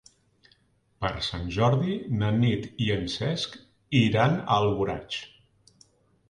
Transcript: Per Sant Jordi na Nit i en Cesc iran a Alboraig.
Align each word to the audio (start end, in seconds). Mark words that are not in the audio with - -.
Per 1.03 1.11
Sant 1.27 1.43
Jordi 1.57 1.97
na 2.21 2.29
Nit 2.37 2.65
i 2.87 2.87
en 2.95 3.05
Cesc 3.17 3.59
iran 4.01 4.35
a 4.39 4.43
Alboraig. 4.57 5.21